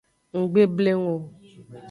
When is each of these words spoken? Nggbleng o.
Nggbleng 0.39 1.03
o. 1.13 1.15